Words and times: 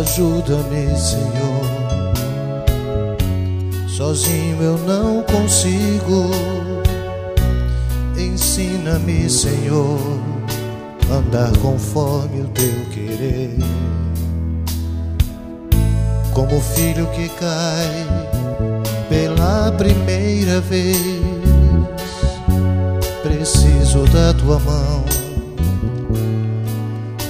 Ajuda-me, 0.00 0.96
Senhor. 0.96 1.62
Sozinho 3.86 4.62
eu 4.62 4.78
não 4.78 5.22
consigo. 5.22 6.30
Ensina-me, 8.16 9.28
Senhor, 9.28 9.98
andar 11.10 11.54
conforme 11.58 12.40
o 12.40 12.48
teu 12.48 12.86
querer. 12.90 13.58
Como 16.32 16.58
filho 16.58 17.06
que 17.08 17.28
cai 17.28 18.06
pela 19.10 19.72
primeira 19.72 20.58
vez, 20.62 20.96
preciso 23.22 24.04
da 24.06 24.32
tua 24.32 24.58
mão 24.58 25.04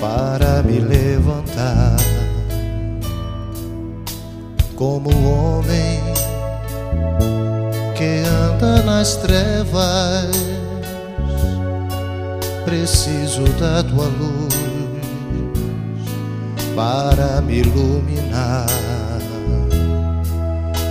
para 0.00 0.62
me 0.62 0.78
levantar 0.78 2.21
como 4.82 5.10
homem 5.10 6.00
que 7.96 8.24
anda 8.50 8.82
nas 8.82 9.14
trevas. 9.14 10.34
Preciso 12.64 13.44
da 13.60 13.84
tua 13.84 14.06
luz 14.06 14.52
para 16.74 17.40
me 17.42 17.58
iluminar 17.58 18.66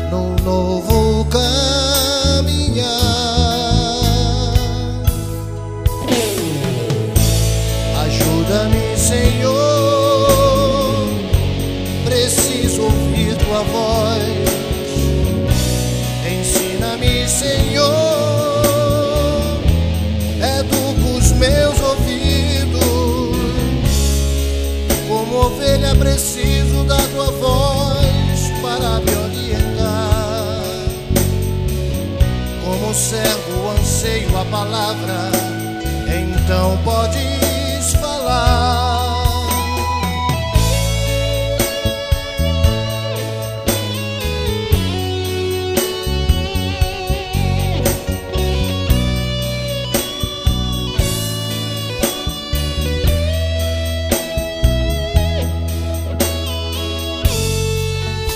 num 0.10 0.38
novo 0.42 1.26
caminhar. 1.26 1.51
Ovelha, 25.52 25.96
preciso 25.96 26.84
da 26.86 26.98
tua 26.98 27.32
voz 27.32 28.52
para 28.62 29.00
me 29.00 29.16
orientar. 29.26 30.62
Como 32.64 32.94
servo, 32.94 33.70
anseio 33.80 34.38
a 34.38 34.46
palavra, 34.46 35.32
então 36.08 36.78
podes 36.84 37.94
falar. 38.00 38.91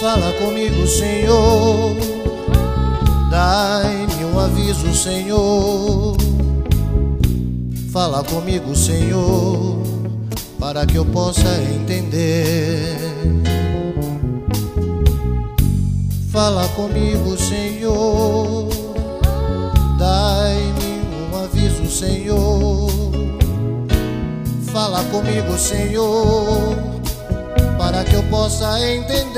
Fala 0.06 0.32
comigo, 0.34 0.86
Senhor. 0.86 1.96
Dai-me 3.32 4.24
um 4.26 4.40
aviso, 4.40 4.94
Senhor. 4.94 6.16
Fala 7.92 8.24
comigo, 8.24 8.76
Senhor, 8.76 9.82
para 10.60 10.86
que 10.86 10.96
eu 10.96 11.06
possa 11.06 11.50
entender. 11.74 13.00
Fala 16.32 16.68
comigo, 16.76 17.36
Senhor. 17.36 18.70
Dai-me 19.98 21.02
um 21.34 21.46
aviso, 21.46 21.90
Senhor. 21.90 22.92
Fala 24.72 25.04
comigo, 25.06 25.58
Senhor 25.58 26.96
para 27.86 28.04
que 28.04 28.16
eu 28.16 28.24
possa 28.24 28.80
entender. 28.84 29.36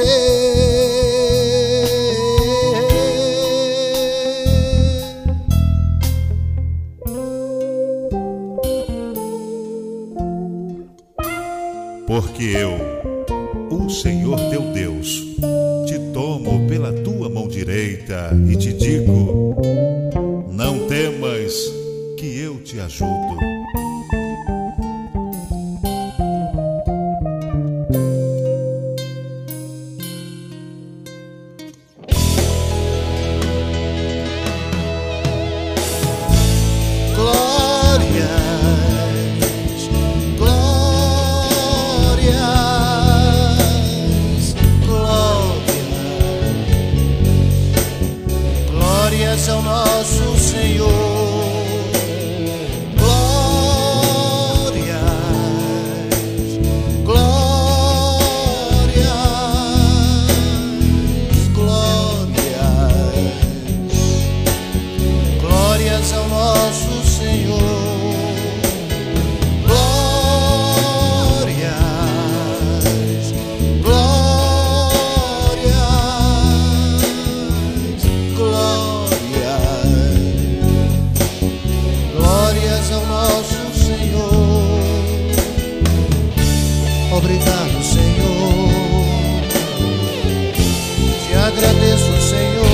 Porque 12.07 12.43
eu, 12.43 12.77
o 13.69 13.89
Senhor 13.89 14.39
teu 14.49 14.61
Deus, 14.71 15.07
te 15.85 15.99
tomo 16.13 16.65
pela 16.69 16.93
tua 17.03 17.29
mão 17.29 17.49
direita 17.49 18.31
e 18.49 18.55
te 18.55 18.71
digo: 18.71 19.57
Não 20.49 20.87
temas, 20.87 21.53
que 22.17 22.39
eu 22.39 22.63
te 22.63 22.79
ajudo. 22.79 23.56
Nosso 49.97 50.37
Senhor. 50.37 51.06
agradeço, 91.57 92.21
Senhor. 92.21 92.66